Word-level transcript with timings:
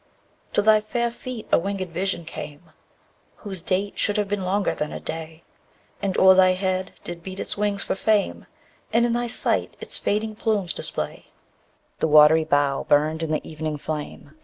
3. 0.53 0.53
To 0.53 0.61
thy 0.63 0.81
fair 0.81 1.11
feet 1.11 1.47
a 1.51 1.59
winged 1.59 1.87
Vision 1.91 2.25
came, 2.25 2.71
Whose 3.35 3.61
date 3.61 3.99
should 3.99 4.17
have 4.17 4.27
been 4.27 4.43
longer 4.43 4.73
than 4.73 4.91
a 4.91 4.99
day, 4.99 5.43
And 6.01 6.17
o'er 6.17 6.33
thy 6.33 6.53
head 6.53 6.93
did 7.03 7.21
beat 7.21 7.39
its 7.39 7.55
wings 7.55 7.83
for 7.83 7.93
fame, 7.93 8.47
And 8.91 9.05
in 9.05 9.13
thy 9.13 9.27
sight 9.27 9.75
its 9.79 9.99
fading 9.99 10.35
plumes 10.37 10.73
display; 10.73 11.27
_20 11.97 11.99
The 11.99 12.07
watery 12.07 12.43
bow 12.45 12.83
burned 12.89 13.21
in 13.21 13.29
the 13.29 13.47
evening 13.47 13.77
flame. 13.77 14.35